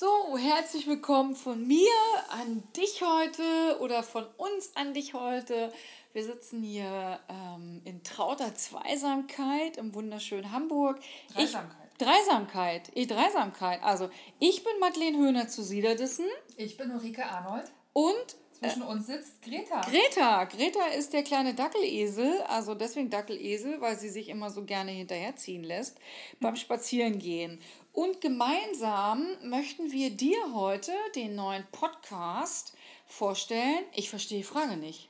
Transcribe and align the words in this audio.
So, 0.00 0.38
herzlich 0.38 0.86
willkommen 0.86 1.34
von 1.34 1.66
mir 1.66 1.90
an 2.28 2.62
dich 2.76 3.02
heute 3.02 3.80
oder 3.80 4.04
von 4.04 4.24
uns 4.36 4.70
an 4.76 4.94
dich 4.94 5.12
heute. 5.12 5.72
Wir 6.12 6.22
sitzen 6.22 6.62
hier 6.62 7.18
ähm, 7.28 7.82
in 7.84 8.04
trauter 8.04 8.54
Zweisamkeit 8.54 9.76
im 9.76 9.96
wunderschönen 9.96 10.52
Hamburg. 10.52 11.00
Dreisamkeit. 11.34 11.88
Ich, 11.90 11.98
Dreisamkeit, 12.06 12.90
E-Dreisamkeit. 12.94 13.82
Also, 13.82 14.08
ich 14.38 14.62
bin 14.62 14.72
Madeleine 14.78 15.18
Höhner 15.18 15.48
zu 15.48 15.64
Siederdissen. 15.64 16.26
Ich 16.56 16.76
bin 16.76 16.92
Ulrike 16.92 17.26
Arnold. 17.26 17.64
Und 17.92 18.36
zwischen 18.58 18.82
äh, 18.82 18.86
uns 18.86 19.06
sitzt 19.06 19.40
Greta. 19.42 19.80
Greta. 19.82 20.44
Greta 20.44 20.86
ist 20.96 21.12
der 21.12 21.22
kleine 21.22 21.54
Dackelesel. 21.54 22.42
Also 22.42 22.74
deswegen 22.74 23.10
Dackelesel, 23.10 23.80
weil 23.80 23.98
sie 23.98 24.08
sich 24.08 24.28
immer 24.28 24.50
so 24.50 24.64
gerne 24.64 24.90
hinterherziehen 24.90 25.64
lässt 25.64 25.98
beim 26.40 26.56
Spazierengehen. 26.56 27.60
Und 27.92 28.20
gemeinsam 28.20 29.26
möchten 29.42 29.90
wir 29.90 30.10
dir 30.10 30.38
heute 30.54 30.92
den 31.14 31.34
neuen 31.34 31.66
Podcast 31.72 32.76
vorstellen. 33.06 33.84
Ich 33.94 34.10
verstehe 34.10 34.38
die 34.38 34.44
Frage 34.44 34.76
nicht. 34.76 35.08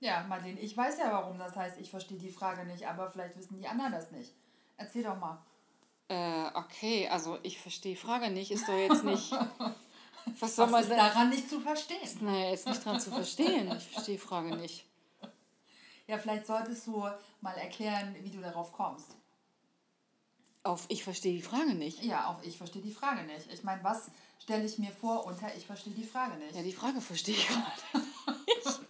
Ja, 0.00 0.24
Marlene, 0.28 0.58
ich 0.60 0.76
weiß 0.76 0.98
ja, 0.98 1.12
warum 1.12 1.38
das 1.38 1.54
heißt, 1.54 1.78
ich 1.80 1.90
verstehe 1.90 2.18
die 2.18 2.32
Frage 2.32 2.64
nicht, 2.66 2.86
aber 2.86 3.08
vielleicht 3.08 3.36
wissen 3.36 3.60
die 3.60 3.68
anderen 3.68 3.92
das 3.92 4.10
nicht. 4.10 4.32
Erzähl 4.76 5.04
doch 5.04 5.16
mal. 5.16 5.38
Äh, 6.08 6.50
okay, 6.54 7.08
also 7.08 7.38
ich 7.44 7.60
verstehe 7.60 7.94
die 7.94 8.00
Frage 8.00 8.30
nicht, 8.30 8.50
ist 8.50 8.68
doch 8.68 8.76
jetzt 8.76 9.04
nicht. 9.04 9.32
Was 10.42 10.56
soll 10.56 10.66
man 10.66 10.82
ist 10.82 10.90
daran 10.90 11.28
nicht 11.28 11.48
zu 11.48 11.60
verstehen? 11.60 11.98
Naja, 12.20 12.52
ist 12.52 12.66
nicht 12.66 12.84
dran 12.84 12.98
zu 12.98 13.12
verstehen. 13.12 13.70
Ich 13.76 13.88
verstehe 13.88 14.16
die 14.16 14.20
Frage 14.20 14.56
nicht. 14.56 14.84
Ja, 16.08 16.18
vielleicht 16.18 16.48
solltest 16.48 16.88
du 16.88 17.06
mal 17.40 17.56
erklären, 17.56 18.16
wie 18.20 18.30
du 18.30 18.40
darauf 18.40 18.72
kommst. 18.72 19.06
Auf 20.64 20.84
ich 20.88 21.04
verstehe 21.04 21.32
die 21.32 21.42
Frage 21.42 21.74
nicht. 21.74 22.02
Ja, 22.02 22.26
auf 22.26 22.44
ich 22.44 22.58
verstehe 22.58 22.82
die 22.82 22.90
Frage 22.90 23.22
nicht. 23.22 23.50
Ich 23.52 23.62
meine, 23.62 23.82
was 23.84 24.10
stelle 24.42 24.64
ich 24.64 24.78
mir 24.78 24.90
vor 24.90 25.24
unter 25.24 25.54
ich 25.56 25.64
verstehe 25.64 25.92
die 25.92 26.04
Frage 26.04 26.36
nicht? 26.38 26.56
Ja, 26.56 26.62
die 26.62 26.72
Frage 26.72 27.00
verstehe 27.00 27.36
ich 27.36 27.46
gerade 27.46 28.04
nicht. 28.46 28.80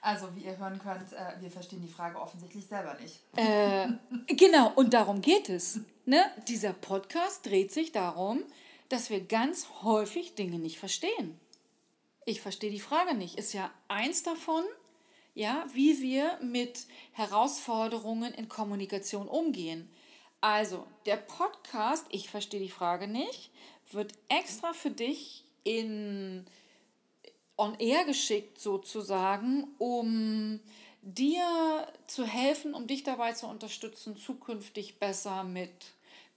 Also, 0.00 0.34
wie 0.36 0.44
ihr 0.44 0.56
hören 0.56 0.78
könnt, 0.78 1.12
äh, 1.12 1.40
wir 1.40 1.50
verstehen 1.50 1.82
die 1.82 1.88
Frage 1.88 2.18
offensichtlich 2.18 2.64
selber 2.64 2.94
nicht. 2.94 3.18
Äh, 3.34 3.88
genau, 4.28 4.72
und 4.76 4.94
darum 4.94 5.20
geht 5.20 5.48
es. 5.48 5.80
Ne? 6.06 6.24
Dieser 6.46 6.72
Podcast 6.72 7.44
dreht 7.46 7.72
sich 7.72 7.90
darum, 7.90 8.44
dass 8.88 9.10
wir 9.10 9.20
ganz 9.20 9.68
häufig 9.82 10.34
Dinge 10.34 10.58
nicht 10.58 10.78
verstehen. 10.78 11.38
Ich 12.24 12.40
verstehe 12.40 12.70
die 12.70 12.80
Frage 12.80 13.14
nicht. 13.14 13.36
Ist 13.36 13.52
ja 13.52 13.70
eins 13.88 14.22
davon, 14.22 14.64
ja, 15.34 15.66
wie 15.72 16.00
wir 16.02 16.38
mit 16.42 16.86
Herausforderungen 17.12 18.34
in 18.34 18.48
Kommunikation 18.48 19.28
umgehen. 19.28 19.88
Also, 20.40 20.86
der 21.06 21.16
Podcast, 21.16 22.06
ich 22.10 22.30
verstehe 22.30 22.60
die 22.60 22.68
Frage 22.68 23.08
nicht, 23.08 23.50
wird 23.90 24.12
extra 24.28 24.72
für 24.72 24.90
dich 24.90 25.44
in 25.64 26.46
on 27.56 27.74
air 27.80 28.04
geschickt 28.04 28.58
sozusagen, 28.60 29.66
um 29.78 30.60
dir 31.02 31.86
zu 32.06 32.24
helfen, 32.24 32.74
um 32.74 32.86
dich 32.86 33.02
dabei 33.02 33.32
zu 33.32 33.46
unterstützen, 33.46 34.16
zukünftig 34.16 34.98
besser 34.98 35.44
mit 35.44 35.72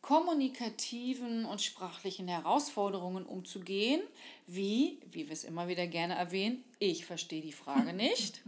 kommunikativen 0.02 1.46
und 1.46 1.62
sprachlichen 1.62 2.28
Herausforderungen 2.28 3.26
umzugehen, 3.26 4.02
wie, 4.48 5.00
wie 5.12 5.28
wir 5.28 5.34
es 5.34 5.44
immer 5.44 5.68
wieder 5.68 5.88
gerne 5.88 6.16
erwähnen, 6.16 6.64
ich 6.80 7.06
verstehe 7.06 7.42
die 7.42 7.52
Frage 7.52 7.94
nicht, 7.94 8.42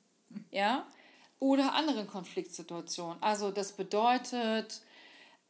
ja, 0.50 0.86
oder 1.40 1.74
anderen 1.74 2.06
Konfliktsituationen. 2.06 3.22
Also 3.22 3.50
das 3.50 3.72
bedeutet, 3.72 4.82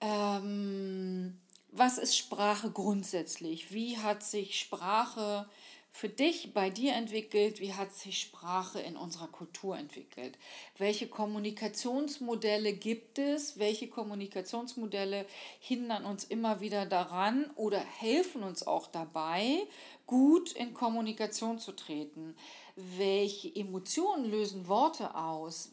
ähm, 0.00 1.38
was 1.72 1.98
ist 1.98 2.16
Sprache 2.16 2.70
grundsätzlich? 2.70 3.72
Wie 3.72 3.98
hat 3.98 4.22
sich 4.22 4.58
Sprache 4.58 5.48
für 5.90 6.08
dich 6.08 6.52
bei 6.54 6.70
dir 6.70 6.94
entwickelt? 6.94 7.60
Wie 7.60 7.74
hat 7.74 7.92
sich 7.94 8.20
Sprache 8.20 8.80
in 8.80 8.96
unserer 8.96 9.28
Kultur 9.28 9.76
entwickelt? 9.76 10.38
Welche 10.76 11.08
Kommunikationsmodelle 11.08 12.72
gibt 12.72 13.18
es? 13.18 13.58
Welche 13.58 13.88
Kommunikationsmodelle 13.88 15.26
hindern 15.60 16.04
uns 16.04 16.24
immer 16.24 16.60
wieder 16.60 16.86
daran 16.86 17.50
oder 17.56 17.78
helfen 17.78 18.42
uns 18.42 18.66
auch 18.66 18.86
dabei, 18.86 19.66
gut 20.06 20.52
in 20.52 20.74
Kommunikation 20.74 21.58
zu 21.58 21.72
treten? 21.72 22.36
Welche 22.76 23.54
Emotionen 23.54 24.30
lösen 24.30 24.68
Worte 24.68 25.14
aus? 25.14 25.70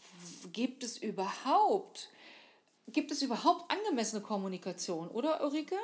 Gibt 0.51 0.83
es 0.83 0.97
überhaupt 0.97 2.09
gibt 2.87 3.11
es 3.11 3.21
überhaupt 3.21 3.71
angemessene 3.71 4.21
Kommunikation, 4.21 5.07
oder 5.09 5.43
Ulrike? 5.43 5.77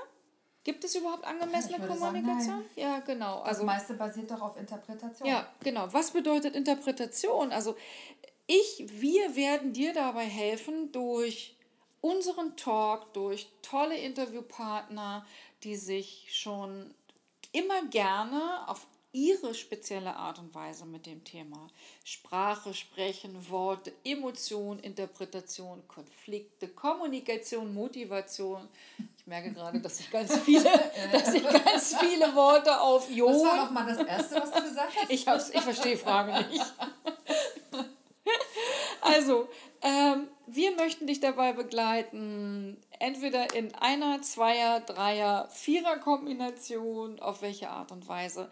Gibt 0.63 0.83
es 0.83 0.94
überhaupt 0.95 1.25
angemessene 1.25 1.79
Kommunikation? 1.88 2.39
Sagen, 2.39 2.69
ja, 2.75 2.99
genau. 2.99 3.39
Also, 3.39 3.61
das 3.61 3.66
meiste 3.66 3.94
basiert 3.95 4.29
doch 4.29 4.41
auf 4.41 4.57
Interpretation. 4.57 5.27
Ja, 5.27 5.47
genau. 5.63 5.91
Was 5.91 6.11
bedeutet 6.11 6.55
Interpretation? 6.55 7.51
Also 7.51 7.75
ich, 8.45 8.85
wir 8.88 9.35
werden 9.35 9.73
dir 9.73 9.94
dabei 9.94 10.25
helfen 10.25 10.91
durch 10.91 11.55
unseren 12.01 12.55
Talk, 12.57 13.13
durch 13.13 13.49
tolle 13.61 13.97
Interviewpartner, 13.97 15.25
die 15.63 15.75
sich 15.75 16.27
schon 16.31 16.93
immer 17.51 17.85
gerne 17.85 18.67
auf 18.67 18.85
ihre 19.13 19.53
spezielle 19.53 20.16
Art 20.16 20.39
und 20.39 20.53
Weise 20.55 20.85
mit 20.85 21.05
dem 21.05 21.23
Thema 21.23 21.67
Sprache, 22.03 22.73
Sprechen, 22.73 23.49
Worte, 23.49 23.91
Emotion, 24.03 24.79
Interpretation, 24.79 25.83
Konflikte, 25.88 26.69
Kommunikation, 26.69 27.73
Motivation. 27.73 28.67
Ich 29.17 29.27
merke 29.27 29.51
gerade, 29.51 29.79
dass 29.81 29.99
ich 29.99 30.09
ganz 30.09 30.38
viele, 30.39 30.63
dass 31.11 31.33
ich 31.33 31.44
ganz 31.44 31.95
viele 31.97 32.33
Worte 32.33 32.79
auf 32.79 33.09
Jo. 33.09 33.27
Das 33.27 33.44
war 33.44 33.66
doch 33.66 33.72
mal 33.72 33.85
das 33.85 34.05
Erste, 34.05 34.35
was 34.35 34.51
du 34.51 34.61
gesagt 34.63 34.94
hast. 34.95 35.11
Ich, 35.11 35.28
hab's, 35.28 35.49
ich 35.49 35.61
verstehe 35.61 35.97
Fragen 35.97 36.33
nicht. 36.49 36.66
Also, 39.03 39.49
ähm, 39.81 40.28
wir 40.45 40.75
möchten 40.75 41.07
dich 41.07 41.19
dabei 41.19 41.53
begleiten, 41.53 42.78
entweder 42.99 43.53
in 43.55 43.73
einer, 43.75 44.22
zweier, 44.22 44.79
dreier, 44.79 45.49
vierer 45.49 45.97
Kombination, 45.97 47.19
auf 47.19 47.41
welche 47.41 47.69
Art 47.69 47.91
und 47.91 48.07
Weise 48.07 48.49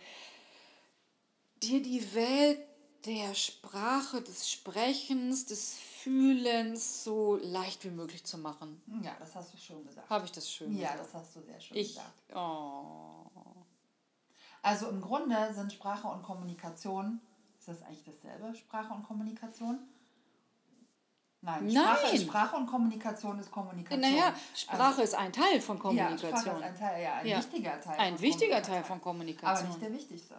dir 1.64 1.81
die 1.81 2.14
Welt 2.14 2.59
der 3.06 3.34
Sprache, 3.34 4.22
des 4.22 4.50
Sprechens, 4.50 5.46
des 5.46 5.75
Fühlens 5.75 7.03
so 7.03 7.38
leicht 7.42 7.84
wie 7.86 7.90
möglich 7.90 8.24
zu 8.25 8.38
machen. 8.38 8.81
Ja, 9.03 9.16
das 9.20 9.36
hast 9.36 9.53
du 9.53 9.58
schön 9.58 9.86
gesagt. 9.86 10.09
Habe 10.09 10.25
ich 10.25 10.31
das 10.31 10.50
schön 10.50 10.74
ja, 10.74 10.92
gesagt? 10.92 10.97
Ja, 10.97 11.03
das 11.03 11.14
hast 11.14 11.36
du 11.36 11.42
sehr 11.42 11.59
schön 11.59 11.78
ich, 11.78 11.90
gesagt. 11.90 12.36
Oh. 12.36 13.25
Also 14.62 14.90
im 14.90 15.02
Grunde 15.02 15.53
sind 15.53 15.72
Sprache 15.72 16.08
und 16.08 16.24
Kommunikation, 16.24 17.22
ist 17.58 17.70
das 17.70 17.81
eigentlich 17.84 18.03
dasselbe, 18.03 18.53
Sprache 18.56 18.94
und 18.94 19.03
Kommunikation? 19.03 19.80
Nein, 21.41 21.68
Nein. 21.68 21.96
Sprache, 21.96 22.18
Sprache 22.18 22.56
und 22.58 22.66
Kommunikation 22.68 23.40
ist 23.40 23.50
Kommunikation. 23.50 24.02
Naja, 24.02 24.34
Sprache 24.53 24.84
also, 24.84 25.02
ist 25.03 25.16
ein 25.16 25.31
Teil 25.31 25.62
von 25.62 25.80
Kommunikation. 25.80 26.31
Ja, 26.31 26.38
Sprache 26.38 26.58
ist 26.58 26.64
ein 26.64 26.76
Teil, 26.76 27.02
ja, 27.03 27.14
ein 27.16 27.28
ja. 27.28 27.38
wichtiger 27.38 27.80
Teil. 27.81 27.97
Ein 27.97 28.20
wichtiger 28.20 28.62
Teil 28.62 28.84
von 28.84 29.00
Kommunikation. 29.00 29.58
Aber 29.58 29.68
nicht 29.68 29.81
der 29.81 29.94
wichtigste. 29.94 30.36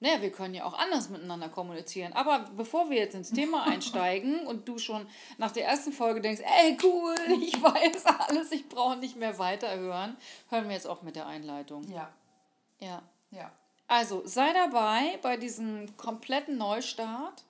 Naja, 0.00 0.22
wir 0.22 0.30
können 0.30 0.54
ja 0.54 0.64
auch 0.64 0.74
anders 0.74 1.08
miteinander 1.08 1.48
kommunizieren. 1.48 2.12
Aber 2.12 2.50
bevor 2.56 2.88
wir 2.88 2.98
jetzt 2.98 3.14
ins 3.14 3.30
Thema 3.30 3.64
einsteigen 3.66 4.46
und 4.46 4.68
du 4.68 4.78
schon 4.78 5.06
nach 5.38 5.50
der 5.50 5.66
ersten 5.66 5.92
Folge 5.92 6.20
denkst, 6.20 6.42
ey, 6.42 6.78
cool, 6.82 7.16
ich 7.42 7.60
weiß 7.60 8.06
alles, 8.06 8.52
ich 8.52 8.68
brauche 8.68 8.96
nicht 8.96 9.16
mehr 9.16 9.38
weiterhören, 9.38 10.16
hören 10.50 10.68
wir 10.68 10.74
jetzt 10.74 10.86
auch 10.86 11.02
mit 11.02 11.16
der 11.16 11.26
Einleitung. 11.26 11.82
Ja. 11.90 12.12
Ja. 12.80 13.02
Ja. 13.30 13.50
Also 13.88 14.22
sei 14.24 14.52
dabei 14.52 15.18
bei 15.22 15.36
diesem 15.36 15.96
kompletten 15.96 16.58
Neustart, 16.58 17.44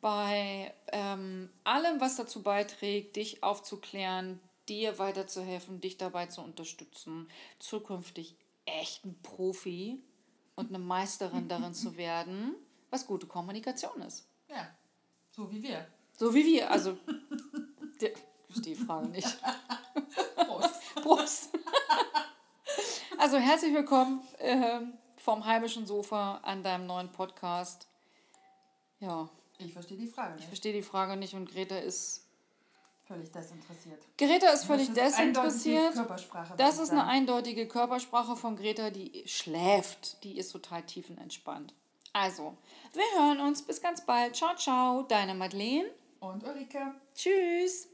bei 0.00 0.72
ähm, 0.92 1.50
allem, 1.64 2.00
was 2.00 2.16
dazu 2.16 2.42
beiträgt, 2.42 3.16
dich 3.16 3.42
aufzuklären, 3.42 4.38
dir 4.68 4.98
weiterzuhelfen, 4.98 5.80
dich 5.80 5.96
dabei 5.96 6.26
zu 6.26 6.42
unterstützen, 6.42 7.28
zukünftig 7.58 8.36
echten 8.66 9.20
Profi 9.22 10.00
und 10.58 10.70
eine 10.70 10.80
Meisterin 10.80 11.48
darin 11.48 11.72
zu 11.72 11.96
werden, 11.96 12.56
was 12.90 13.06
gute 13.06 13.28
Kommunikation 13.28 14.02
ist. 14.02 14.26
Ja, 14.48 14.68
so 15.30 15.48
wie 15.52 15.62
wir. 15.62 15.86
So 16.16 16.34
wie 16.34 16.44
wir, 16.44 16.68
also. 16.68 16.98
Der, 18.00 18.10
die 18.56 18.74
Frage 18.74 19.08
nicht. 19.08 19.38
Prost. 20.34 20.94
Prost. 20.96 21.50
Also 23.18 23.36
herzlich 23.38 23.72
willkommen 23.72 24.20
äh, 24.38 24.80
vom 25.16 25.44
heimischen 25.44 25.86
Sofa 25.86 26.38
an 26.38 26.64
deinem 26.64 26.88
neuen 26.88 27.12
Podcast. 27.12 27.86
Ja. 28.98 29.28
Ich 29.58 29.72
verstehe 29.72 29.96
die 29.96 30.08
Frage 30.08 30.34
nicht. 30.34 30.42
Ich 30.42 30.48
verstehe 30.48 30.72
die 30.72 30.82
Frage 30.82 31.16
nicht 31.16 31.34
und 31.34 31.48
Greta 31.48 31.78
ist 31.78 32.27
völlig 33.08 33.32
desinteressiert. 33.32 34.06
Greta 34.16 34.50
ist 34.50 34.64
völlig 34.66 34.92
das 34.92 35.10
ist 35.10 35.18
desinteressiert. 35.18 35.94
Körpersprache, 35.94 36.54
das 36.56 36.78
ist 36.78 36.90
eine 36.90 37.06
eindeutige 37.06 37.66
Körpersprache 37.66 38.36
von 38.36 38.54
Greta, 38.54 38.90
die 38.90 39.24
schläft. 39.26 40.22
Die 40.22 40.38
ist 40.38 40.52
total 40.52 40.82
tiefenentspannt. 40.82 41.74
Also, 42.12 42.56
wir 42.92 43.22
hören 43.22 43.40
uns. 43.40 43.62
Bis 43.62 43.80
ganz 43.80 44.04
bald. 44.04 44.36
Ciao, 44.36 44.54
ciao. 44.56 45.02
Deine 45.02 45.34
Madeleine. 45.34 45.90
Und 46.20 46.44
Ulrike. 46.44 46.94
Tschüss. 47.14 47.88